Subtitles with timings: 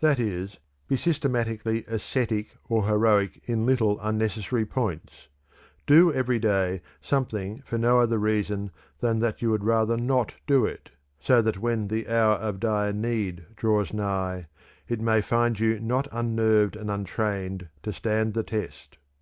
[0.00, 0.56] That is,
[0.88, 5.28] be systematically ascetic or heroic in little, unnecessary points;
[5.86, 8.70] do every day something for no other reason
[9.00, 10.88] than that you would rather not do it,
[11.20, 14.46] so that when the hour of dire need draws nigh,
[14.88, 18.96] it may find you not unnerved and untrained to stand the test.